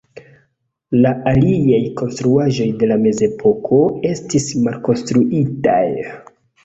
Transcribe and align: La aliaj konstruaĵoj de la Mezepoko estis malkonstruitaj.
La 1.01 1.09
aliaj 1.31 1.81
konstruaĵoj 1.99 2.67
de 2.79 2.89
la 2.93 2.97
Mezepoko 3.03 3.83
estis 4.13 4.49
malkonstruitaj. 4.67 5.81